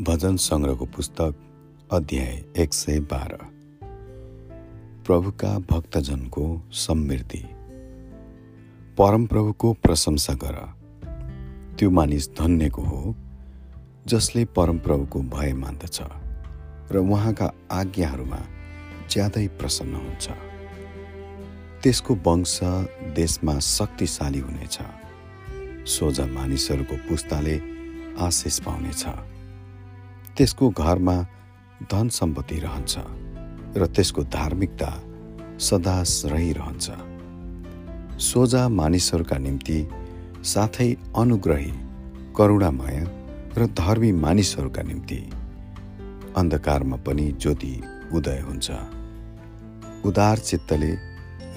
भजन 0.00 0.36
सङ्ग्रहको 0.36 0.86
पुस्तक 0.86 1.34
अध्याय 1.92 2.44
एक 2.56 2.74
सय 2.74 3.00
बाह्र। 3.00 3.36
प्रभुका 5.06 5.58
भक्तजनको 5.58 6.62
समृद्धि। 6.72 7.44
परमप्रभुको 8.98 9.72
प्रशंसा 9.72 10.34
गर। 10.34 10.74
त्यो 11.76 11.90
मानिस 11.90 12.30
धन्यको 12.30 12.82
हो 12.82 13.14
जसले 14.06 14.44
परमप्रभुको 14.44 15.20
भय 15.20 15.52
मान्दछ 15.52 16.02
र 16.92 16.96
उहाँका 16.96 17.52
आज्ञाहरूमा 17.72 18.40
ज्यादै 19.10 19.48
प्रसन्न 19.48 19.94
हुन्छ। 19.94 20.28
त्यसको 21.82 22.14
वंश 22.14 22.60
देशमा 23.16 23.58
शक्तिशाली 23.58 24.38
हुनेछ। 24.38 24.78
सोझा 25.88 26.26
मानिसहरूको 26.26 26.96
पुस्ताले 26.96 27.60
आशिष 28.20 28.60
पाउनेछ। 28.60 29.06
त्यसको 30.38 30.68
घरमा 30.70 31.14
धन 31.92 32.08
सम्पत्ति 32.14 32.58
रहन्छ 32.60 32.98
र 33.76 33.86
त्यसको 33.94 34.22
धार्मिकता 34.34 34.90
सदा 35.58 35.96
रहिरहन्छ 36.32 36.86
सोझा 38.22 38.62
मानिसहरूका 38.68 39.38
निम्ति 39.38 39.78
साथै 40.52 40.90
अनुग्रही 41.22 41.72
करुणामय 42.36 42.98
र 43.58 43.66
धर्मी 43.80 44.10
मानिसहरूका 44.24 44.82
निम्ति 44.82 45.18
अन्धकारमा 46.36 46.96
पनि 47.06 47.26
ज्योति 47.42 47.74
उदय 48.14 48.40
हुन्छ। 48.40 48.70
उदार 50.06 50.38
चित्तले 50.38 50.92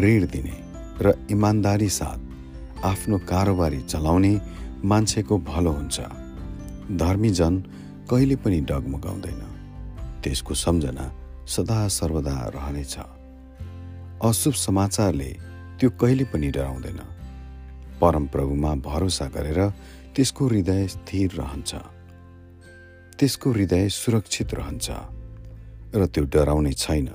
ऋण 0.01 0.25
दिने 0.33 0.57
र 1.01 1.13
इमान्दारी 1.31 1.89
साथ 1.89 2.85
आफ्नो 2.85 3.17
कारोबारी 3.29 3.81
चलाउने 3.81 4.33
मान्छेको 4.85 5.37
भलो 5.49 5.71
हुन्छ। 5.71 5.99
धर्मीजन 7.03 7.63
कहिले 8.09 8.35
पनि 8.35 8.61
डगमगाउँदैन। 8.61 9.41
त्यसको 10.23 10.53
सम्झना 10.53 11.13
सदा 11.47 11.87
सर्वदा 11.87 12.51
रहनेछ। 12.55 12.97
अशुभ 14.23 14.53
समाचारले 14.53 15.37
त्यो 15.79 15.89
कहिले 15.89 16.23
पनि 16.23 16.51
डराउँदैन। 16.51 16.99
परमप्रभुमा 18.01 18.75
भरोसा 18.75 19.25
गरेर 19.25 19.69
त्यसको 20.15 20.47
हृदय 20.47 20.87
स्थिर 20.87 21.31
रहन्छ। 21.31 21.75
त्यसको 23.19 23.51
हृदय 23.51 23.89
सुरक्षित 23.89 24.53
रहन्छ 24.53 24.91
र 25.95 26.05
त्यो 26.05 26.23
डराउने 26.23 26.73
छैन। 26.73 27.09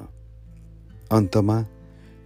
अन्तमा 1.13 1.63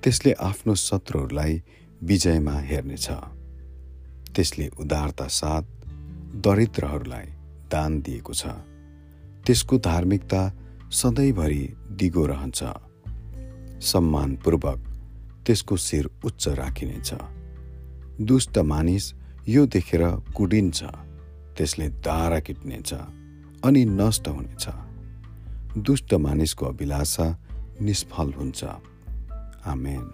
त्यसले 0.03 0.33
आफ्नो 0.33 0.75
शत्रुहरूलाई 0.75 1.63
विजयमा 2.03 2.53
हेर्नेछ। 2.53 3.11
त्यसले 4.35 4.69
उदारता 4.69 5.27
साथ 5.27 5.63
दरिद्रहरूलाई 6.35 7.27
दान 7.71 8.01
दिएको 8.03 8.35
छ। 8.35 8.47
त्यसको 9.47 9.79
धार्मिकता 9.79 10.53
सधैँभरि 10.93 11.75
दिगो 11.91 12.27
रहन्छ। 12.27 12.65
सम्मानपूर्वक 13.83 14.79
त्यसको 15.47 15.77
शिर 15.77 16.11
उच्च 16.25 16.49
राखिनेछ। 16.49 17.15
दुष्ट 18.21 18.59
मानिस 18.59 19.15
यो 19.49 19.67
देखेर 19.67 20.03
कुडिन्छ। 20.37 20.85
त्यसले 21.57 21.89
दारा 21.89 22.41
किट्नेछ 22.41 22.95
अनि 23.65 23.85
नष्ट 23.85 24.29
हुनेछ। 24.29 24.69
दुष्ट 25.79 26.15
मानिसको 26.15 26.67
अभिलाषा 26.67 27.27
निष्फल 27.81 28.33
हुन्छ। 28.33 28.65
आमेन। 29.65 30.05